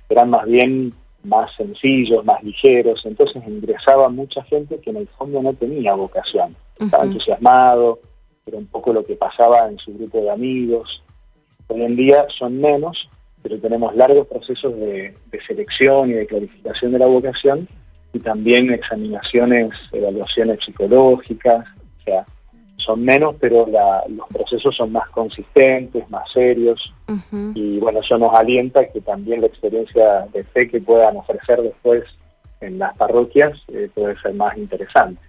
eran 0.08 0.30
más 0.30 0.46
bien 0.46 0.92
más 1.22 1.54
sencillos, 1.56 2.24
más 2.24 2.42
ligeros, 2.42 3.02
entonces 3.04 3.42
ingresaba 3.46 4.08
mucha 4.08 4.42
gente 4.44 4.80
que 4.80 4.90
en 4.90 4.96
el 4.96 5.08
fondo 5.08 5.42
no 5.42 5.52
tenía 5.52 5.94
vocación, 5.94 6.56
estaba 6.78 7.04
entusiasmado, 7.04 8.00
era 8.46 8.58
un 8.58 8.66
poco 8.66 8.92
lo 8.92 9.04
que 9.04 9.16
pasaba 9.16 9.68
en 9.68 9.78
su 9.78 9.92
grupo 9.94 10.20
de 10.20 10.30
amigos. 10.30 11.02
Hoy 11.68 11.82
en 11.82 11.96
día 11.96 12.26
son 12.36 12.60
menos, 12.60 13.08
pero 13.42 13.58
tenemos 13.58 13.94
largos 13.94 14.26
procesos 14.26 14.74
de, 14.76 15.14
selección 15.46 16.10
y 16.10 16.14
de 16.14 16.26
clarificación 16.26 16.92
de 16.92 16.98
la 16.98 17.06
vocación 17.06 17.68
y 18.12 18.18
también 18.18 18.72
examinaciones, 18.72 19.70
evaluaciones 19.92 20.58
psicológicas, 20.64 21.66
o 22.00 22.02
sea, 22.04 22.26
son 22.84 23.04
menos, 23.04 23.36
pero 23.40 23.66
los 24.08 24.26
procesos 24.28 24.76
son 24.76 24.92
más 24.92 25.08
consistentes, 25.10 26.08
más 26.10 26.30
serios, 26.32 26.92
y 27.54 27.78
bueno, 27.78 28.00
eso 28.00 28.18
nos 28.18 28.34
alienta 28.34 28.88
que 28.88 29.00
también 29.00 29.40
la 29.40 29.48
experiencia 29.48 30.26
de 30.32 30.44
fe 30.44 30.68
que 30.68 30.80
puedan 30.80 31.16
ofrecer 31.16 31.60
después 31.62 32.04
en 32.60 32.78
las 32.78 32.96
parroquias 32.96 33.58
eh, 33.68 33.90
puede 33.94 34.18
ser 34.20 34.34
más 34.34 34.56
interesante. 34.56 35.20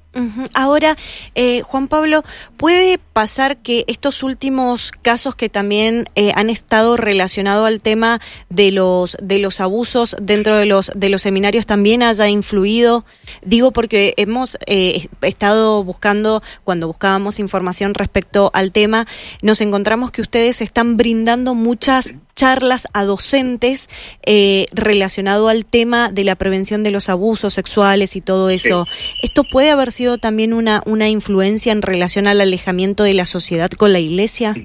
Ahora, 0.54 0.98
eh, 1.36 1.62
Juan 1.62 1.88
Pablo, 1.88 2.24
¿puede 2.58 2.98
pasar 2.98 3.58
que 3.58 3.86
estos 3.88 4.24
últimos 4.24 4.92
casos 5.02 5.36
que 5.36 5.48
también 5.48 6.10
eh, 6.16 6.34
han 6.36 6.50
estado 6.50 6.98
relacionados 6.98 7.66
al 7.66 7.82
tema 7.82 8.20
de 8.50 8.72
los 8.72 9.16
de 9.22 9.40
los 9.40 9.62
abusos 9.62 10.18
dentro 10.22 10.58
de 10.60 10.66
los 10.66 10.92
de 10.96 11.08
los 11.08 11.22
seminarios 11.22 11.66
también 11.66 12.04
haya 12.04 12.28
influido? 12.28 13.06
Digo 13.42 13.72
porque 13.72 14.14
hemos 14.18 14.58
eh, 14.66 15.08
estado 15.22 15.82
buscando 15.86 16.44
cuando 16.66 16.88
buscábamos 16.88 17.40
información 17.40 17.94
respecto 17.94 18.52
al 18.54 18.74
tema, 18.74 19.08
nos 19.42 19.62
encontramos 19.62 20.12
que 20.12 20.22
ustedes 20.22 20.60
están 20.60 20.98
brindando 20.98 21.56
muchas 21.56 22.14
charlas 22.42 22.88
a 22.94 23.06
docentes 23.06 23.88
eh, 24.26 24.66
relacionado 24.74 25.48
al 25.48 25.64
tema 25.64 26.10
de 26.12 26.24
la 26.24 26.34
prevención 26.34 26.82
de 26.82 26.90
los 26.90 27.08
abusos 27.08 27.54
sexuales 27.54 28.16
y 28.16 28.22
todo 28.22 28.50
eso. 28.50 28.88
¿Esto 29.22 29.44
puede 29.44 29.70
haber 29.70 29.92
sido 29.92 30.18
también 30.18 30.52
una, 30.52 30.82
una 30.88 31.08
influencia 31.08 31.72
en 31.72 31.84
relación 31.84 32.26
al 32.26 32.42
alejamiento 32.42 33.04
de 33.04 33.14
la 33.14 33.28
sociedad 33.28 33.70
con 33.70 33.94
la 33.94 34.00
iglesia? 34.00 34.56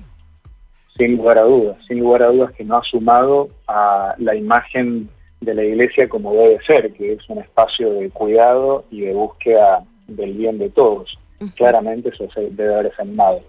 Sin 0.96 1.18
lugar 1.18 1.36
a 1.36 1.42
dudas, 1.42 1.76
sin 1.86 1.98
lugar 2.00 2.22
a 2.22 2.28
dudas 2.28 2.52
que 2.52 2.64
no 2.64 2.78
ha 2.78 2.82
sumado 2.82 3.50
a 3.68 4.14
la 4.16 4.34
imagen 4.34 5.10
de 5.42 5.54
la 5.54 5.62
iglesia 5.62 6.08
como 6.08 6.32
debe 6.32 6.58
ser, 6.66 6.94
que 6.94 7.12
es 7.12 7.28
un 7.28 7.40
espacio 7.40 7.92
de 7.92 8.08
cuidado 8.08 8.86
y 8.90 9.02
de 9.02 9.12
búsqueda 9.12 9.84
del 10.06 10.32
bien 10.32 10.56
de 10.56 10.70
todos. 10.70 11.18
Claramente 11.56 12.08
eso 12.08 12.26
se 12.32 12.48
debe 12.52 12.72
haber 12.72 12.88
desanimado. 12.88 13.42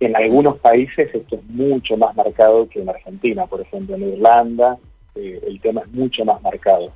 En 0.00 0.16
algunos 0.16 0.58
países 0.58 1.14
esto 1.14 1.36
es 1.36 1.44
mucho 1.46 1.96
más 1.96 2.14
marcado 2.16 2.68
que 2.68 2.82
en 2.82 2.88
Argentina, 2.88 3.46
por 3.46 3.60
ejemplo, 3.60 3.94
en 3.94 4.08
Irlanda 4.08 4.76
eh, 5.14 5.40
el 5.46 5.60
tema 5.60 5.82
es 5.82 5.92
mucho 5.92 6.24
más 6.24 6.42
marcado, 6.42 6.90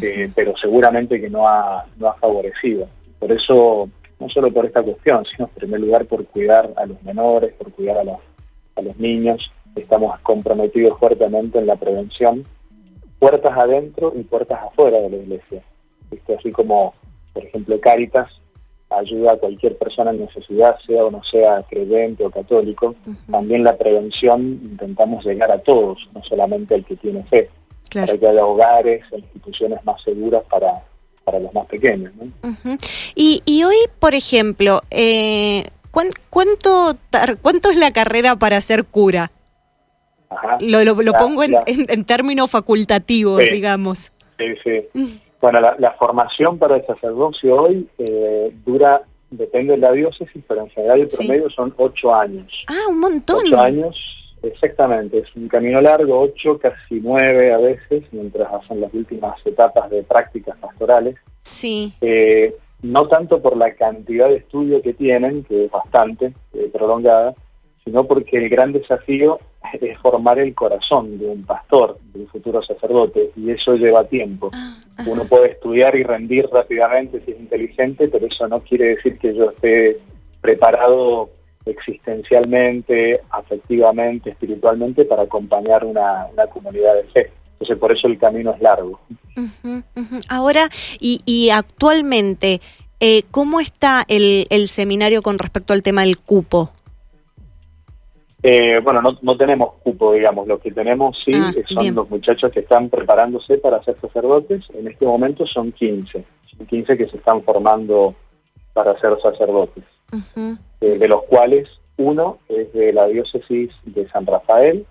eh, 0.00 0.30
pero 0.34 0.56
seguramente 0.56 1.20
que 1.20 1.28
no 1.28 1.48
ha, 1.48 1.84
no 1.98 2.08
ha 2.08 2.14
favorecido. 2.14 2.88
Por 3.18 3.32
eso, 3.32 3.88
no 4.20 4.28
solo 4.28 4.52
por 4.52 4.66
esta 4.66 4.82
cuestión, 4.82 5.24
sino 5.26 5.48
en 5.48 5.54
primer 5.54 5.80
lugar 5.80 6.06
por 6.06 6.24
cuidar 6.26 6.70
a 6.76 6.86
los 6.86 7.02
menores, 7.02 7.52
por 7.54 7.72
cuidar 7.72 7.98
a 7.98 8.04
los, 8.04 8.18
a 8.76 8.82
los 8.82 8.96
niños, 8.98 9.50
estamos 9.74 10.18
comprometidos 10.20 10.98
fuertemente 10.98 11.58
en 11.58 11.66
la 11.66 11.76
prevención, 11.76 12.46
puertas 13.18 13.56
adentro 13.56 14.12
y 14.16 14.22
puertas 14.22 14.60
afuera 14.62 14.98
de 14.98 15.10
la 15.10 15.16
iglesia. 15.16 15.62
Esto 16.10 16.36
así 16.38 16.52
como, 16.52 16.94
por 17.32 17.44
ejemplo, 17.44 17.80
Cáritas 17.80 18.39
ayuda 18.90 19.32
a 19.32 19.36
cualquier 19.36 19.78
persona 19.78 20.10
en 20.10 20.20
necesidad, 20.20 20.76
sea 20.86 21.04
o 21.04 21.10
no 21.10 21.22
sea 21.24 21.64
creyente 21.68 22.24
o 22.24 22.30
católico. 22.30 22.94
También 23.30 23.64
la 23.64 23.76
prevención 23.76 24.60
intentamos 24.62 25.24
llegar 25.24 25.50
a 25.50 25.58
todos, 25.58 25.98
no 26.12 26.22
solamente 26.24 26.74
al 26.74 26.84
que 26.84 26.96
tiene 26.96 27.22
fe, 27.24 27.48
para 27.94 28.18
que 28.18 28.26
haya 28.26 28.44
hogares 28.44 29.02
e 29.12 29.18
instituciones 29.18 29.84
más 29.84 30.02
seguras 30.02 30.42
para, 30.50 30.82
para 31.24 31.38
los 31.38 31.54
más 31.54 31.66
pequeños. 31.66 32.12
y, 33.14 33.42
y 33.44 33.64
hoy, 33.64 33.76
por 33.98 34.14
ejemplo, 34.14 34.82
eh, 34.90 35.68
¿cuánto, 35.90 36.96
¿cuánto 37.42 37.70
es 37.70 37.76
la 37.76 37.92
carrera 37.92 38.36
para 38.36 38.60
ser 38.60 38.84
cura? 38.84 39.30
Lo, 40.60 40.84
lo, 40.84 41.12
pongo 41.12 41.42
en, 41.42 41.56
en, 41.66 42.04
términos 42.04 42.50
facultativos, 42.50 43.40
digamos. 43.50 44.12
Sí, 44.38 44.44
sí. 44.62 44.88
Mm. 44.94 45.29
Bueno, 45.40 45.60
la, 45.60 45.92
formación 45.92 46.58
para 46.58 46.76
el 46.76 46.86
sacerdocio 46.86 47.62
hoy 47.62 47.88
eh, 47.98 48.52
dura, 48.64 49.02
depende 49.30 49.72
de 49.72 49.78
la 49.78 49.92
diócesis, 49.92 50.42
pero 50.46 50.62
en 50.62 50.70
general 50.70 51.00
el 51.00 51.08
promedio 51.08 51.48
son 51.48 51.72
ocho 51.78 52.14
años. 52.14 52.64
Ah, 52.68 52.88
un 52.90 53.00
montón. 53.00 53.38
Ocho 53.46 53.58
años, 53.58 53.96
exactamente. 54.42 55.18
Es 55.18 55.34
un 55.34 55.48
camino 55.48 55.80
largo, 55.80 56.20
ocho, 56.20 56.58
casi 56.58 57.00
nueve 57.00 57.54
a 57.54 57.58
veces, 57.58 58.04
mientras 58.12 58.52
hacen 58.52 58.82
las 58.82 58.92
últimas 58.92 59.34
etapas 59.46 59.88
de 59.90 60.02
prácticas 60.02 60.58
pastorales. 60.58 61.16
Sí. 61.42 61.94
Eh, 62.02 62.54
no 62.82 63.08
tanto 63.08 63.40
por 63.40 63.56
la 63.56 63.74
cantidad 63.74 64.28
de 64.28 64.36
estudio 64.36 64.82
que 64.82 64.92
tienen, 64.92 65.44
que 65.44 65.66
es 65.66 65.70
bastante 65.70 66.34
eh, 66.52 66.70
prolongada, 66.72 67.34
sino 67.90 68.04
porque 68.04 68.36
el 68.36 68.48
gran 68.48 68.72
desafío 68.72 69.40
es 69.80 69.98
formar 69.98 70.38
el 70.38 70.54
corazón 70.54 71.18
de 71.18 71.26
un 71.26 71.42
pastor, 71.42 71.98
de 72.14 72.20
un 72.20 72.28
futuro 72.28 72.62
sacerdote, 72.62 73.32
y 73.36 73.50
eso 73.50 73.74
lleva 73.74 74.04
tiempo. 74.04 74.50
Ah, 74.54 74.76
Uno 75.06 75.24
puede 75.24 75.50
estudiar 75.50 75.96
y 75.96 76.04
rendir 76.04 76.48
rápidamente 76.52 77.20
si 77.24 77.32
es 77.32 77.40
inteligente, 77.40 78.06
pero 78.06 78.26
eso 78.26 78.46
no 78.46 78.60
quiere 78.60 78.94
decir 78.94 79.18
que 79.18 79.34
yo 79.34 79.50
esté 79.50 79.98
preparado 80.40 81.30
existencialmente, 81.66 83.20
afectivamente, 83.30 84.30
espiritualmente 84.30 85.04
para 85.04 85.22
acompañar 85.22 85.84
una, 85.84 86.28
comunidad 86.52 86.94
de 86.94 87.04
fe. 87.04 87.32
Entonces 87.54 87.76
por 87.76 87.92
eso 87.92 88.06
el 88.06 88.18
camino 88.18 88.52
es 88.52 88.62
largo. 88.62 89.00
Ahora, 90.28 90.68
y, 91.00 91.50
actualmente, 91.50 92.60
eh, 93.00 93.22
¿cómo 93.32 93.60
está 93.60 94.04
el, 94.06 94.46
el 94.48 94.68
seminario 94.68 95.22
con 95.22 95.38
respecto 95.38 95.72
al 95.72 95.82
tema 95.82 96.02
del 96.02 96.18
cupo? 96.18 96.70
Eh, 98.42 98.80
bueno, 98.82 99.02
no, 99.02 99.18
no, 99.20 99.36
tenemos 99.36 99.74
cupo, 99.82 100.12
digamos. 100.12 100.46
Lo 100.46 100.58
que 100.58 100.72
tenemos 100.72 101.16
sí 101.24 101.32
ah, 101.34 101.52
son 101.68 101.94
los 101.94 102.08
muchachos 102.08 102.50
que 102.50 102.60
están 102.60 102.88
preparándose 102.88 103.58
para 103.58 103.82
ser 103.82 103.96
sacerdotes. 104.00 104.64
En 104.74 104.88
este 104.88 105.04
momento 105.04 105.46
son 105.46 105.72
15. 105.72 106.24
Son 106.56 106.66
15 106.66 106.96
que 106.96 107.08
se 107.08 107.18
están 107.18 107.42
formando 107.42 108.14
para 108.72 108.98
ser 108.98 109.18
sacerdotes. 109.20 109.84
Eh, 110.80 110.98
de 110.98 111.08
los 111.08 111.22
cuales 111.24 111.68
uno 111.96 112.38
es 112.48 112.72
de 112.72 112.92
la 112.92 113.06
diócesis 113.06 113.70
de 113.84 114.08
San 114.08 114.26
Rafael 114.26 114.86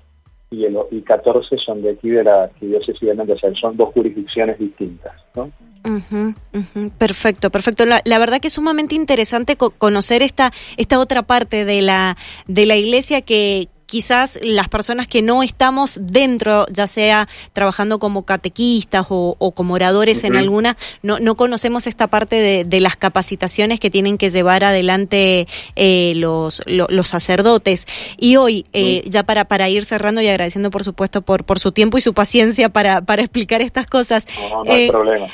y, 0.50 0.66
el, 0.66 0.78
y 0.92 1.02
14 1.02 1.58
son 1.58 1.82
de 1.82 1.92
aquí 1.92 2.10
de 2.10 2.24
la 2.24 2.50
diócesis 2.62 3.02
de 3.02 3.16
Mendoza. 3.16 3.54
Son 3.56 3.76
dos 3.76 3.90
jurisdicciones 3.94 4.60
distintas, 4.60 5.14
¿no? 5.36 5.52
Perfecto, 6.98 7.50
perfecto. 7.50 7.86
La, 7.86 8.02
la, 8.04 8.20
verdad 8.20 8.40
que 8.40 8.48
es 8.48 8.54
sumamente 8.54 8.96
interesante 8.96 9.56
conocer 9.56 10.24
esta, 10.24 10.52
esta 10.78 11.00
otra 11.00 11.24
parte 11.24 11.66
de 11.66 11.82
la, 11.82 12.18
de 12.48 12.66
la 12.66 12.76
iglesia 12.76 13.22
que, 13.22 13.70
quizás 13.90 14.40
las 14.44 14.70
personas 14.70 15.08
que 15.08 15.22
no 15.22 15.42
estamos 15.42 15.98
dentro, 16.00 16.66
ya 16.72 16.88
sea 16.88 17.28
trabajando 17.54 18.00
como 18.00 18.24
catequistas 18.24 19.08
o, 19.10 19.36
como 19.56 19.74
oradores 19.74 20.24
en 20.24 20.38
alguna, 20.38 20.78
no, 21.02 21.20
no 21.20 21.36
conocemos 21.36 21.88
esta 21.88 22.08
parte 22.08 22.66
de, 22.66 22.80
las 22.80 22.96
capacitaciones 22.96 23.82
que 23.82 23.90
tienen 23.90 24.18
que 24.18 24.30
llevar 24.30 24.64
adelante 24.64 25.48
eh, 25.76 26.14
los, 26.16 26.62
los 26.66 27.08
sacerdotes. 27.08 27.88
Y 28.18 28.38
hoy, 28.38 28.66
eh, 28.72 29.04
ya 29.06 29.24
para, 29.24 29.46
para 29.46 29.68
ir 29.68 29.86
cerrando 29.86 30.22
y 30.22 30.30
agradeciendo 30.30 30.72
por 30.72 30.86
supuesto 30.86 31.22
por, 31.24 31.44
por 31.44 31.60
su 31.60 31.74
tiempo 31.74 31.98
y 31.98 32.02
su 32.02 32.14
paciencia 32.14 32.70
para, 32.70 33.02
para 33.02 33.22
explicar 33.22 33.62
estas 33.62 33.88
cosas. 33.88 34.26
No, 34.50 34.64
no 34.64 34.72
hay 34.72 34.86
eh, 34.86 34.88
problema. 34.88 35.28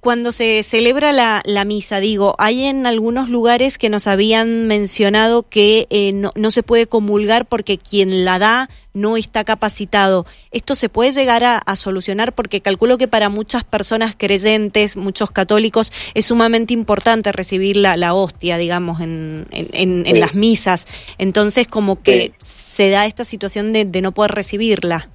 cuando 0.00 0.32
se 0.32 0.62
celebra 0.62 1.12
la, 1.12 1.42
la 1.44 1.66
misa, 1.66 2.00
digo, 2.00 2.36
hay 2.38 2.64
en 2.64 2.86
algunos 2.86 3.28
lugares 3.28 3.76
que 3.76 3.90
nos 3.90 4.06
habían 4.06 4.66
mencionado 4.66 5.42
que 5.42 5.88
no, 6.14 6.32
no 6.36 6.50
se 6.50 6.62
puede 6.62 6.86
comulgar 6.86 7.44
porque 7.44 7.71
quien 7.78 8.24
la 8.24 8.38
da 8.38 8.68
no 8.94 9.16
está 9.16 9.44
capacitado. 9.44 10.26
¿Esto 10.50 10.74
se 10.74 10.88
puede 10.88 11.12
llegar 11.12 11.42
a, 11.44 11.76
solucionar? 11.76 12.34
Porque 12.34 12.60
calculo 12.60 12.98
que 12.98 13.08
para 13.08 13.28
muchas 13.28 13.64
personas 13.64 14.14
creyentes, 14.16 14.96
muchos 14.96 15.30
católicos, 15.30 15.92
es 16.14 16.26
sumamente 16.26 16.74
importante 16.74 17.32
recibir 17.32 17.76
la, 17.76 17.96
la 17.96 18.14
hostia, 18.14 18.58
digamos, 18.58 19.00
en, 19.00 19.46
en, 19.50 20.20
las 20.20 20.34
misas. 20.34 20.86
Entonces, 21.18 21.66
como 21.66 22.02
que 22.02 22.32
se 22.38 22.90
da 22.90 23.06
esta 23.06 23.24
situación 23.24 23.72
de, 23.72 23.84
no 24.02 24.12
poder 24.12 24.32
recibirla. 24.32 25.08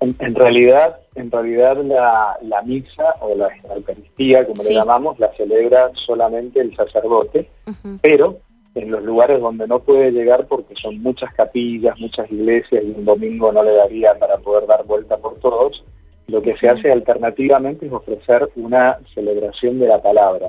En, 0.00 0.34
realidad, 0.34 1.00
en 1.14 1.30
realidad 1.30 1.78
la, 1.82 2.62
misa 2.62 3.14
o 3.20 3.34
la 3.34 3.48
Eucaristía, 3.74 4.46
como 4.46 4.62
le 4.62 4.74
llamamos, 4.74 5.18
la 5.18 5.32
celebra 5.34 5.90
solamente 6.06 6.60
el 6.60 6.76
sacerdote, 6.76 7.48
pero 8.02 8.38
en 8.74 8.90
los 8.90 9.02
lugares 9.02 9.40
donde 9.40 9.66
no 9.68 9.78
puede 9.78 10.10
llegar 10.10 10.46
porque 10.46 10.74
son 10.74 11.00
muchas 11.00 11.32
capillas, 11.34 11.98
muchas 11.98 12.30
iglesias 12.30 12.82
y 12.84 12.90
un 12.90 13.04
domingo 13.04 13.52
no 13.52 13.62
le 13.62 13.72
daría 13.72 14.18
para 14.18 14.38
poder 14.38 14.66
dar 14.66 14.84
vuelta 14.84 15.16
por 15.16 15.38
todos, 15.38 15.84
lo 16.26 16.42
que 16.42 16.56
se 16.56 16.68
hace 16.68 16.90
alternativamente 16.90 17.86
es 17.86 17.92
ofrecer 17.92 18.48
una 18.56 18.98
celebración 19.14 19.78
de 19.78 19.88
la 19.88 20.02
palabra. 20.02 20.48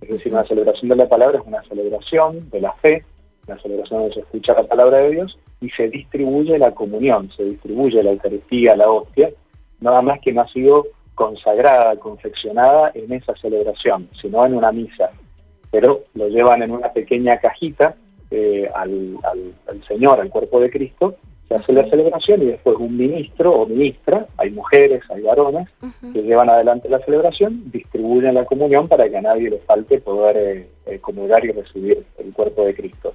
Es 0.00 0.10
decir, 0.10 0.32
una 0.32 0.46
celebración 0.46 0.90
de 0.90 0.96
la 0.96 1.08
palabra 1.08 1.38
es 1.38 1.46
una 1.46 1.62
celebración 1.64 2.48
de 2.50 2.60
la 2.60 2.72
fe, 2.74 3.04
una 3.48 3.58
celebración 3.60 4.00
donde 4.00 4.14
se 4.14 4.20
escucha 4.20 4.54
la 4.54 4.64
palabra 4.64 4.98
de 4.98 5.10
Dios 5.10 5.38
y 5.60 5.70
se 5.70 5.88
distribuye 5.88 6.58
la 6.58 6.72
comunión, 6.72 7.30
se 7.36 7.44
distribuye 7.44 8.02
la 8.02 8.12
Eucaristía, 8.12 8.76
la 8.76 8.90
hostia, 8.90 9.30
nada 9.80 10.02
más 10.02 10.20
que 10.20 10.32
no 10.32 10.42
ha 10.42 10.48
sido 10.48 10.86
consagrada, 11.14 11.96
confeccionada 11.96 12.92
en 12.94 13.10
esa 13.12 13.34
celebración, 13.36 14.08
sino 14.20 14.44
en 14.44 14.54
una 14.54 14.70
misa 14.70 15.10
pero 15.78 16.04
lo 16.14 16.28
llevan 16.28 16.62
en 16.62 16.70
una 16.70 16.90
pequeña 16.90 17.36
cajita 17.36 17.96
eh, 18.30 18.66
al, 18.74 19.18
Señor, 19.86 20.18
al 20.18 20.30
cuerpo 20.30 20.58
de 20.58 20.70
Cristo, 20.70 21.16
se 21.46 21.54
hace 21.54 21.74
la 21.74 21.86
celebración 21.90 22.42
y 22.42 22.46
después 22.46 22.78
un 22.78 22.96
ministro 22.96 23.52
o 23.52 23.66
ministra, 23.66 24.26
hay 24.38 24.52
mujeres, 24.52 25.02
hay 25.10 25.20
varones, 25.20 25.68
que 26.14 26.22
llevan 26.22 26.48
adelante 26.48 26.88
la 26.88 27.00
celebración, 27.00 27.70
distribuyen 27.70 28.32
la 28.32 28.46
comunión 28.46 28.88
para 28.88 29.06
que 29.10 29.18
a 29.18 29.20
nadie 29.20 29.50
le 29.50 29.58
falte 29.58 30.00
poder 30.00 30.36
eh, 30.38 30.68
eh, 30.86 30.98
comulgar 30.98 31.44
y 31.44 31.52
recibir 31.52 32.06
el 32.16 32.32
cuerpo 32.32 32.64
de 32.64 32.74
Cristo. 32.74 33.12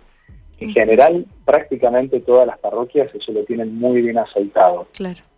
En 0.60 0.72
general, 0.72 1.25
prácticamente 1.44 2.20
todas 2.20 2.46
las 2.46 2.60
parroquias 2.60 3.10
eso 3.15 3.32
lo 3.32 3.44
tienen 3.44 3.74
muy 3.74 4.03
bien 4.03 4.20
aceitado. 4.20 4.86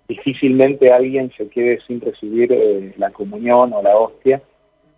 Difícilmente 0.10 0.92
alguien 0.92 1.32
se 1.38 1.48
quede 1.48 1.80
sin 1.88 2.02
recibir 2.02 2.94
la 2.98 3.12
comunión 3.12 3.72
o 3.72 3.82
la 3.82 3.96
hostia, 3.96 4.42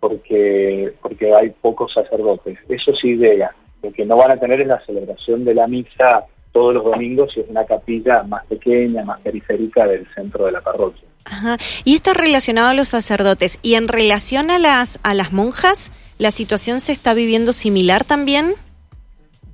porque, 0.00 0.92
porque 1.00 1.34
hay 1.34 1.50
pocos 1.50 1.92
sacerdotes. 1.92 2.58
Eso 2.68 2.94
sí 2.94 3.16
llega. 3.16 3.54
Lo 3.82 3.92
que 3.92 4.04
no 4.04 4.16
van 4.16 4.32
a 4.32 4.36
tener 4.36 4.60
es 4.60 4.66
la 4.66 4.84
celebración 4.84 5.44
de 5.44 5.54
la 5.54 5.66
misa 5.66 6.24
todos 6.52 6.72
los 6.72 6.84
domingos 6.84 7.32
si 7.34 7.40
es 7.40 7.48
una 7.48 7.64
capilla 7.66 8.22
más 8.22 8.46
pequeña, 8.46 9.04
más 9.04 9.20
periférica 9.20 9.86
del 9.86 10.06
centro 10.14 10.46
de 10.46 10.52
la 10.52 10.62
parroquia. 10.62 11.06
Ajá. 11.24 11.58
Y 11.84 11.94
esto 11.94 12.12
es 12.12 12.16
relacionado 12.16 12.68
a 12.68 12.74
los 12.74 12.88
sacerdotes. 12.88 13.58
¿Y 13.62 13.74
en 13.74 13.88
relación 13.88 14.50
a 14.50 14.58
las, 14.58 14.98
a 15.02 15.12
las 15.12 15.32
monjas, 15.32 15.92
la 16.18 16.30
situación 16.30 16.80
se 16.80 16.92
está 16.92 17.12
viviendo 17.12 17.52
similar 17.52 18.04
también? 18.04 18.54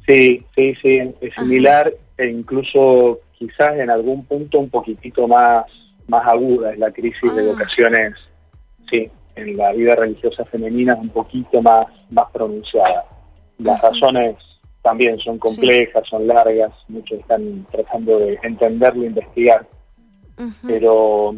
Sí, 0.07 0.45
sí, 0.55 0.75
sí, 0.81 1.01
es 1.21 1.35
similar 1.35 1.93
e 2.19 2.27
incluso 2.29 3.21
quizás 3.33 3.79
en 3.79 3.91
algún 3.91 4.25
punto 4.25 4.59
un 4.59 4.71
poquitito 4.71 5.27
más, 5.27 5.65
más 6.07 6.27
aguda 6.27 6.73
es 6.73 6.79
la 6.79 6.93
crisis 6.93 7.35
de 7.35 7.43
ah. 7.43 7.53
vocaciones, 7.53 8.15
sí, 8.91 9.11
en 9.37 9.57
la 9.57 9.73
vida 9.73 9.95
religiosa 9.95 10.45
femenina 10.45 10.95
es 10.95 11.01
un 11.01 11.09
poquito 11.11 11.63
más, 11.63 11.87
más 12.11 12.31
pronunciada. 12.33 13.05
Las 13.59 13.81
razones 13.81 14.37
también 14.83 15.19
son 15.21 15.39
complejas, 15.39 16.03
son 16.09 16.27
largas, 16.27 16.73
muchos 16.89 17.21
están 17.21 17.67
tratando 17.71 18.19
de 18.19 18.39
entenderlo, 18.43 19.05
investigar, 19.05 19.67
pero, 20.67 21.35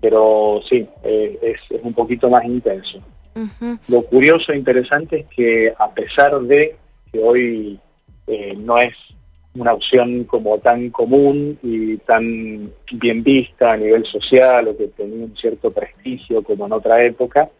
pero 0.00 0.60
sí, 0.68 0.86
eh, 1.04 1.38
es, 1.42 1.82
un 1.82 1.94
poquito 1.94 2.28
más 2.28 2.44
intenso. 2.44 2.98
Lo 3.88 4.02
curioso 4.02 4.52
e 4.52 4.58
interesante 4.58 5.20
es 5.20 5.26
que 5.28 5.72
a 5.78 5.90
pesar 5.92 6.38
de 6.40 6.76
que 7.12 7.22
hoy 7.22 7.80
eh, 8.26 8.54
no 8.56 8.78
es 8.78 8.94
una 9.54 9.72
opción 9.72 10.24
como 10.24 10.58
tan 10.58 10.90
común 10.90 11.58
y 11.62 11.96
tan 11.98 12.72
bien 12.92 13.22
vista 13.22 13.72
a 13.72 13.76
nivel 13.76 14.04
social 14.06 14.68
o 14.68 14.76
que 14.76 14.88
tenía 14.88 15.24
un 15.24 15.36
cierto 15.36 15.72
prestigio 15.72 16.42
como 16.42 16.66
en 16.66 16.72
otra 16.72 17.04
época. 17.04 17.50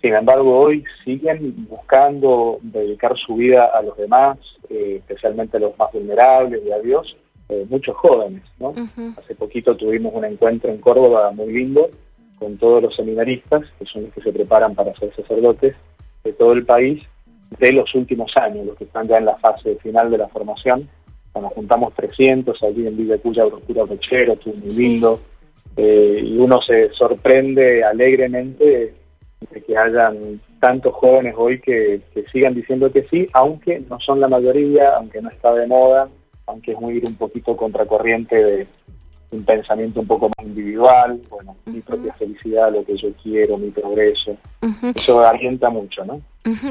Sin 0.00 0.14
embargo, 0.14 0.58
hoy 0.58 0.84
siguen 1.04 1.66
buscando 1.68 2.58
dedicar 2.62 3.16
su 3.16 3.36
vida 3.36 3.64
a 3.66 3.82
los 3.82 3.96
demás, 3.96 4.38
eh, 4.68 4.96
especialmente 4.98 5.56
a 5.56 5.60
los 5.60 5.76
más 5.78 5.90
vulnerables 5.92 6.62
y 6.64 6.70
a 6.70 6.78
Dios, 6.78 7.16
eh, 7.48 7.66
muchos 7.68 7.96
jóvenes. 7.96 8.42
¿no? 8.60 8.74
Hace 9.16 9.34
poquito 9.34 9.76
tuvimos 9.76 10.14
un 10.14 10.24
encuentro 10.24 10.70
en 10.70 10.78
Córdoba 10.78 11.32
muy 11.32 11.52
lindo 11.52 11.90
con 12.38 12.56
todos 12.58 12.82
los 12.82 12.94
seminaristas, 12.94 13.62
que 13.78 13.86
son 13.86 14.04
los 14.04 14.12
que 14.12 14.20
se 14.20 14.32
preparan 14.32 14.74
para 14.74 14.94
ser 14.94 15.14
sacerdotes 15.16 15.74
de 16.22 16.32
todo 16.32 16.52
el 16.52 16.64
país, 16.64 17.02
de 17.58 17.72
los 17.72 17.92
últimos 17.94 18.36
años, 18.36 18.66
los 18.66 18.76
que 18.76 18.84
están 18.84 19.08
ya 19.08 19.18
en 19.18 19.24
la 19.24 19.36
fase 19.38 19.76
final 19.76 20.10
de 20.10 20.18
la 20.18 20.28
formación. 20.28 20.88
Nos 21.40 21.52
juntamos 21.52 21.94
300 21.94 22.62
allí 22.62 22.86
en 22.86 22.96
Villa 22.96 23.18
Cuya, 23.18 23.44
Broscura 23.44 23.86
Pechero, 23.86 24.32
estuvo 24.34 24.54
muy 24.54 24.70
lindo, 24.70 25.20
eh, 25.76 26.20
y 26.24 26.38
uno 26.38 26.60
se 26.62 26.90
sorprende 26.90 27.84
alegremente 27.84 28.94
de 29.50 29.62
que 29.62 29.76
hayan 29.76 30.40
tantos 30.60 30.92
jóvenes 30.94 31.34
hoy 31.36 31.60
que, 31.60 32.00
que 32.12 32.24
sigan 32.32 32.54
diciendo 32.54 32.90
que 32.90 33.06
sí, 33.08 33.28
aunque 33.32 33.80
no 33.88 34.00
son 34.00 34.20
la 34.20 34.28
mayoría, 34.28 34.96
aunque 34.96 35.22
no 35.22 35.30
está 35.30 35.54
de 35.54 35.66
moda, 35.66 36.08
aunque 36.46 36.72
es 36.72 36.80
muy 36.80 36.96
ir 36.96 37.04
un 37.06 37.14
poquito 37.14 37.56
contracorriente 37.56 38.36
de 38.36 38.66
un 39.30 39.44
pensamiento 39.44 40.00
un 40.00 40.06
poco 40.06 40.30
más 40.36 40.46
individual, 40.46 41.20
bueno, 41.28 41.56
mi 41.66 41.80
propia 41.80 42.12
felicidad, 42.14 42.72
lo 42.72 42.84
que 42.84 42.96
yo 42.96 43.08
quiero, 43.22 43.58
mi 43.58 43.70
progreso. 43.70 44.36
Eso 44.94 45.20
alienta 45.20 45.70
mucho, 45.70 46.04
¿no? 46.04 46.20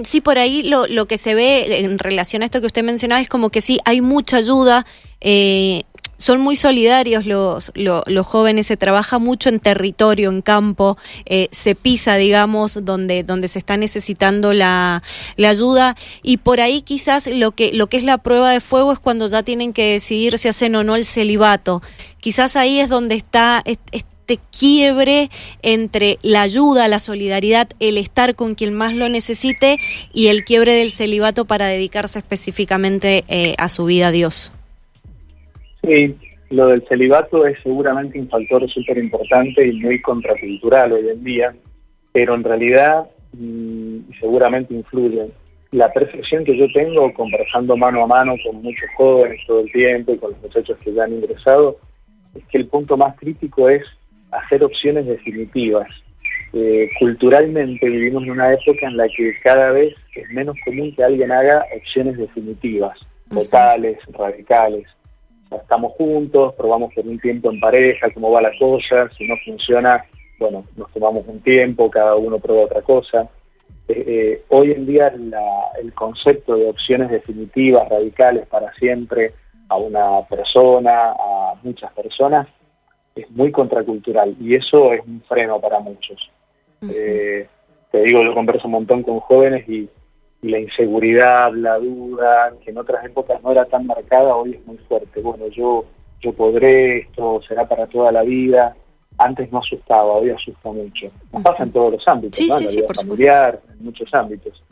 Sí, 0.03 0.21
por 0.21 0.39
ahí 0.39 0.63
lo, 0.63 0.87
lo 0.87 1.05
que 1.05 1.17
se 1.17 1.35
ve 1.35 1.81
en 1.81 1.99
relación 1.99 2.41
a 2.41 2.45
esto 2.45 2.59
que 2.59 2.65
usted 2.65 2.83
mencionaba 2.83 3.21
es 3.21 3.29
como 3.29 3.51
que 3.51 3.61
sí, 3.61 3.79
hay 3.85 4.01
mucha 4.01 4.37
ayuda. 4.37 4.85
Eh, 5.21 5.83
son 6.17 6.41
muy 6.41 6.55
solidarios 6.55 7.25
los, 7.25 7.71
los, 7.75 8.27
jóvenes, 8.27 8.67
se 8.67 8.77
trabaja 8.77 9.19
mucho 9.19 9.50
en 9.50 9.59
territorio, 9.59 10.29
en 10.29 10.41
campo, 10.41 10.97
eh, 11.25 11.47
se 11.51 11.75
pisa, 11.75 12.17
digamos, 12.17 12.79
donde, 12.83 13.24
donde 13.24 13.47
se 13.47 13.59
está 13.59 13.77
necesitando 13.77 14.53
la, 14.53 15.03
la, 15.36 15.50
ayuda 15.50 15.95
y 16.24 16.38
por 16.38 16.59
ahí 16.59 16.81
quizás 16.81 17.27
lo 17.27 17.51
que, 17.51 17.71
lo 17.74 17.88
que 17.88 17.97
es 17.97 18.03
la 18.03 18.17
prueba 18.17 18.51
de 18.51 18.59
fuego 18.59 18.91
es 18.91 19.00
cuando 19.00 19.27
ya 19.27 19.43
tienen 19.43 19.74
que 19.74 19.93
decidir 19.93 20.38
si 20.38 20.47
hacen 20.47 20.75
o 20.75 20.83
no 20.83 20.95
el 20.95 21.05
celibato. 21.05 21.81
Quizás 22.19 22.55
ahí 22.55 22.79
es 22.79 22.89
donde 22.89 23.15
está 23.15 23.63
este 23.65 24.39
quiebre 24.57 25.29
entre 25.62 26.19
la 26.21 26.41
ayuda, 26.41 26.88
la 26.88 27.00
solidaridad, 27.00 27.69
el 27.79 27.97
estar 27.97 28.36
con 28.36 28.55
quien 28.55 28.74
más 28.74 28.93
lo 28.93 29.07
necesite 29.07 29.77
y 30.13 30.27
el 30.27 30.43
quiebre 30.43 30.74
del 30.74 30.91
celibato 30.91 31.45
para 31.45 31.67
dedicarse 31.67 32.19
específicamente 32.19 33.24
eh, 33.27 33.55
a 33.57 33.69
su 33.69 33.86
vida 33.86 34.07
a 34.07 34.12
Dios. 34.12 34.51
Sí, 35.84 36.15
lo 36.50 36.67
del 36.67 36.86
celibato 36.88 37.46
es 37.46 37.57
seguramente 37.62 38.19
un 38.19 38.29
factor 38.29 38.69
súper 38.69 38.98
importante 38.98 39.65
y 39.65 39.74
muy 39.74 40.01
contracultural 40.01 40.93
hoy 40.93 41.10
en 41.10 41.24
día, 41.24 41.55
pero 42.13 42.36
en 42.36 42.43
realidad 42.43 43.05
mm, 43.34 43.98
seguramente 44.19 44.74
influye. 44.74 45.27
La 45.72 45.91
percepción 45.91 46.46
que 46.46 46.57
yo 46.57 46.65
tengo 46.74 47.13
conversando 47.13 47.75
mano 47.75 48.03
a 48.03 48.07
mano 48.07 48.36
con 48.46 48.62
muchos 48.62 48.89
jóvenes 48.96 49.41
todo 49.46 49.60
el 49.60 49.72
tiempo 49.72 50.13
y 50.13 50.17
con 50.17 50.31
los 50.31 50.41
muchachos 50.41 50.77
que 50.84 50.93
ya 50.93 51.03
han 51.03 51.13
ingresado, 51.13 51.77
es 52.34 52.46
que 52.46 52.57
el 52.60 52.67
punto 52.67 52.96
más 52.96 53.15
crítico 53.17 53.69
es 53.69 53.84
hacer 54.31 54.63
opciones 54.63 55.05
definitivas. 55.05 55.89
Eh, 56.53 56.89
culturalmente 56.98 57.89
vivimos 57.89 58.24
en 58.24 58.31
una 58.31 58.53
época 58.53 58.88
en 58.88 58.96
la 58.96 59.07
que 59.10 59.34
cada 59.43 59.72
vez 59.72 59.93
es 60.15 60.29
menos 60.31 60.55
común 60.63 60.96
que 60.96 61.03
alguien 61.03 61.31
haga 61.31 61.65
opciones 61.75 62.17
definitivas, 62.17 62.98
totales, 63.29 63.98
radicales 64.17 64.88
estamos 65.51 65.93
juntos, 65.93 66.53
probamos 66.55 66.93
por 66.93 67.05
un 67.05 67.19
tiempo 67.19 67.51
en 67.51 67.59
pareja, 67.59 68.09
cómo 68.13 68.31
va 68.31 68.41
la 68.41 68.51
cosa, 68.57 69.09
si 69.17 69.27
no 69.27 69.35
funciona, 69.45 70.05
bueno, 70.39 70.65
nos 70.75 70.91
tomamos 70.91 71.25
un 71.27 71.39
tiempo, 71.41 71.89
cada 71.89 72.15
uno 72.15 72.39
prueba 72.39 72.65
otra 72.65 72.81
cosa. 72.81 73.29
Eh, 73.87 74.03
eh, 74.07 74.43
hoy 74.49 74.71
en 74.71 74.85
día 74.85 75.13
el 75.81 75.93
concepto 75.93 76.55
de 76.55 76.69
opciones 76.69 77.10
definitivas, 77.10 77.88
radicales 77.88 78.45
para 78.47 78.73
siempre, 78.73 79.33
a 79.69 79.77
una 79.77 80.21
persona, 80.29 81.12
a 81.12 81.55
muchas 81.63 81.91
personas, 81.93 82.47
es 83.15 83.29
muy 83.31 83.51
contracultural 83.51 84.36
y 84.39 84.55
eso 84.55 84.93
es 84.93 85.01
un 85.05 85.21
freno 85.27 85.60
para 85.60 85.79
muchos. 85.79 86.29
Eh, 86.89 87.47
te 87.91 88.03
digo, 88.03 88.23
yo 88.23 88.33
converso 88.33 88.67
un 88.67 88.73
montón 88.73 89.03
con 89.03 89.19
jóvenes 89.19 89.67
y 89.67 89.73
y 89.77 89.89
la 90.41 90.60
inseguridad, 90.60 91.52
la 91.54 91.78
duda, 91.78 92.54
que 92.63 92.71
en 92.71 92.78
otras 92.78 93.04
épocas 93.06 93.41
no 93.43 93.52
era 93.52 93.65
tan 93.65 93.88
marcada, 93.88 94.36
hoy 94.36 94.54
es 94.54 94.65
muy 94.65 94.78
fuerte. 94.78 95.21
Bueno, 95.21 95.47
yo, 95.47 95.86
yo 96.21 96.34
podré, 96.34 97.00
esto 97.00 97.41
será 97.47 97.67
para 97.67 97.88
toda 97.88 98.12
la 98.12 98.23
vida. 98.23 98.76
Antes 99.17 99.52
no 99.52 99.60
asustaba, 99.60 100.13
hoy 100.13 100.30
asusta 100.30 100.71
mucho. 100.71 101.10
Nos 101.34 101.41
pasa 101.41 101.63
en 101.63 101.71
todos 101.71 101.93
los 101.93 102.08
ámbitos, 102.08 102.39
¿no? 102.39 102.58
en 102.58 102.65
la 102.65 102.71
vida 102.71 102.93
familiar, 102.93 103.62
en 103.71 103.86
muchos 103.86 104.13
ámbitos. 104.13 104.63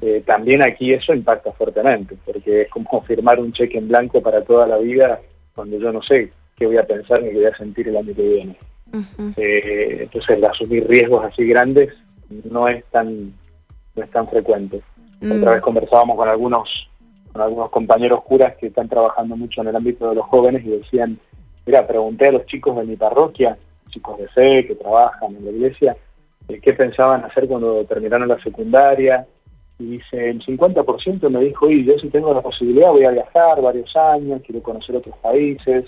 Eh, 0.00 0.22
también 0.26 0.62
aquí 0.62 0.92
eso 0.92 1.14
impacta 1.14 1.52
fuertemente, 1.52 2.16
porque 2.24 2.62
es 2.62 2.68
como 2.70 3.02
firmar 3.06 3.38
un 3.38 3.52
cheque 3.52 3.78
en 3.78 3.88
blanco 3.88 4.20
para 4.22 4.42
toda 4.42 4.66
la 4.66 4.78
vida 4.78 5.20
cuando 5.54 5.78
yo 5.78 5.92
no 5.92 6.02
sé 6.02 6.32
qué 6.56 6.66
voy 6.66 6.78
a 6.78 6.86
pensar 6.86 7.22
ni 7.22 7.30
qué 7.30 7.36
voy 7.36 7.44
a 7.44 7.56
sentir 7.56 7.88
el 7.88 7.96
año 7.96 8.14
que 8.14 8.22
viene. 8.22 8.56
Eh, 9.36 10.00
entonces, 10.02 10.36
el 10.36 10.44
asumir 10.44 10.86
riesgos 10.86 11.24
así 11.24 11.46
grandes 11.46 11.94
no 12.28 12.68
es 12.68 12.84
tan 12.86 13.32
no 13.94 14.02
es 14.02 14.10
tan 14.10 14.28
frecuente. 14.28 14.82
Otra 15.22 15.36
mm. 15.36 15.54
vez 15.54 15.60
conversábamos 15.60 16.16
con 16.16 16.28
algunos, 16.28 16.88
con 17.32 17.42
algunos 17.42 17.70
compañeros 17.70 18.22
curas 18.24 18.56
que 18.56 18.66
están 18.66 18.88
trabajando 18.88 19.36
mucho 19.36 19.60
en 19.60 19.68
el 19.68 19.76
ámbito 19.76 20.08
de 20.08 20.16
los 20.16 20.26
jóvenes 20.26 20.64
y 20.64 20.70
decían, 20.70 21.18
mira, 21.64 21.86
pregunté 21.86 22.28
a 22.28 22.32
los 22.32 22.46
chicos 22.46 22.76
de 22.76 22.84
mi 22.84 22.96
parroquia, 22.96 23.56
chicos 23.88 24.18
de 24.18 24.28
fe 24.28 24.66
que 24.66 24.74
trabajan 24.74 25.36
en 25.36 25.44
la 25.44 25.50
iglesia, 25.52 25.96
eh, 26.48 26.60
qué 26.60 26.72
pensaban 26.72 27.24
hacer 27.24 27.46
cuando 27.46 27.84
terminaron 27.84 28.28
la 28.28 28.42
secundaria. 28.42 29.26
Y 29.78 29.98
dice, 29.98 30.30
el 30.30 30.44
50% 30.44 31.30
me 31.30 31.40
dijo, 31.40 31.70
y 31.70 31.84
yo 31.84 31.98
si 31.98 32.08
tengo 32.08 32.34
la 32.34 32.42
posibilidad 32.42 32.90
voy 32.90 33.04
a 33.04 33.10
viajar 33.10 33.60
varios 33.60 33.94
años, 33.96 34.42
quiero 34.44 34.62
conocer 34.62 34.96
otros 34.96 35.16
países, 35.18 35.86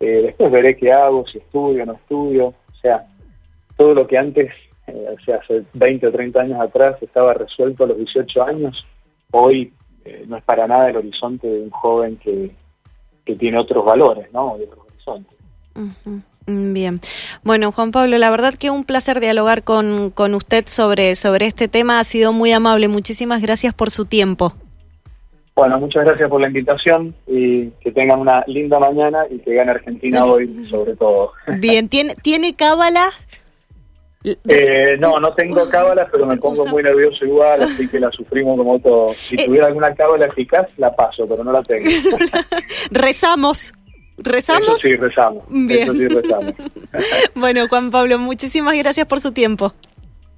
eh, 0.00 0.22
después 0.22 0.50
veré 0.50 0.76
qué 0.76 0.92
hago, 0.92 1.26
si 1.26 1.38
estudio 1.38 1.82
o 1.82 1.86
no 1.86 1.92
estudio. 1.94 2.46
O 2.46 2.80
sea, 2.80 3.06
todo 3.76 3.94
lo 3.94 4.06
que 4.06 4.18
antes 4.18 4.52
eh, 4.88 5.16
o 5.16 5.20
sea, 5.24 5.36
hace 5.36 5.64
20 5.74 6.06
o 6.06 6.12
30 6.12 6.40
años 6.40 6.60
atrás 6.60 6.96
estaba 7.02 7.34
resuelto 7.34 7.84
a 7.84 7.88
los 7.88 7.98
18 7.98 8.42
años, 8.44 8.86
hoy 9.30 9.72
eh, 10.04 10.24
no 10.26 10.36
es 10.36 10.44
para 10.44 10.66
nada 10.66 10.88
el 10.88 10.96
horizonte 10.96 11.46
de 11.46 11.60
un 11.60 11.70
joven 11.70 12.16
que, 12.16 12.50
que 13.24 13.34
tiene 13.36 13.58
otros 13.58 13.84
valores, 13.84 14.32
¿no? 14.32 14.56
De 14.58 14.64
otros 14.64 14.86
horizontes. 14.86 15.38
Bien. 16.46 17.00
Bueno, 17.44 17.72
Juan 17.72 17.90
Pablo, 17.90 18.16
la 18.16 18.30
verdad 18.30 18.54
que 18.54 18.70
un 18.70 18.84
placer 18.84 19.20
dialogar 19.20 19.62
con, 19.64 20.10
con 20.10 20.34
usted 20.34 20.64
sobre, 20.66 21.14
sobre 21.14 21.46
este 21.46 21.68
tema. 21.68 22.00
Ha 22.00 22.04
sido 22.04 22.32
muy 22.32 22.52
amable. 22.52 22.88
Muchísimas 22.88 23.42
gracias 23.42 23.74
por 23.74 23.90
su 23.90 24.06
tiempo. 24.06 24.54
Bueno, 25.54 25.78
muchas 25.78 26.04
gracias 26.04 26.30
por 26.30 26.40
la 26.40 26.46
invitación 26.46 27.14
y 27.26 27.70
que 27.80 27.90
tengan 27.90 28.20
una 28.20 28.44
linda 28.46 28.78
mañana 28.78 29.24
y 29.28 29.40
que 29.40 29.54
gane 29.54 29.72
Argentina 29.72 30.24
hoy 30.24 30.66
sobre 30.66 30.94
todo. 30.94 31.32
Bien, 31.58 31.88
¿tiene, 31.88 32.14
¿tiene 32.14 32.54
cábala? 32.54 33.10
Eh, 34.24 34.96
no, 34.98 35.18
no 35.20 35.32
tengo 35.34 35.68
cábala, 35.70 36.08
pero 36.10 36.26
me 36.26 36.36
pongo 36.36 36.66
muy 36.66 36.82
nervioso 36.82 37.24
igual, 37.24 37.62
así 37.62 37.88
que 37.88 38.00
la 38.00 38.10
sufrimos 38.10 38.56
como 38.56 38.78
todo. 38.80 39.08
Si 39.10 39.36
eh, 39.36 39.46
tuviera 39.46 39.66
alguna 39.66 39.94
cábala 39.94 40.26
eficaz, 40.26 40.66
la 40.76 40.94
paso, 40.94 41.26
pero 41.28 41.44
no 41.44 41.52
la 41.52 41.62
tengo. 41.62 41.88
rezamos. 42.90 43.72
¿Rezamos? 44.16 44.68
Eso 44.68 44.76
sí, 44.78 44.96
rezamos. 44.96 45.44
Eso 45.70 45.92
sí, 45.92 46.08
rezamos. 46.08 46.54
bueno, 47.34 47.68
Juan 47.68 47.90
Pablo, 47.90 48.18
muchísimas 48.18 48.76
gracias 48.76 49.06
por 49.06 49.20
su 49.20 49.32
tiempo. 49.32 49.72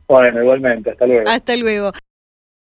Bueno, 0.06 0.42
igualmente. 0.42 0.90
Hasta 0.90 1.06
luego. 1.06 1.30
Hasta 1.30 1.56
luego. 1.56 1.92